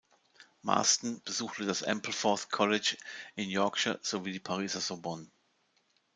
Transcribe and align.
Marsden 0.63 1.21
besuchte 1.25 1.63
das 1.65 1.83
Ampleforth 1.83 2.49
College 2.49 2.97
in 3.35 3.51
Yorkshire 3.51 3.99
sowie 4.01 4.31
die 4.31 4.39
Pariser 4.39 4.81
Sorbonne. 4.81 5.27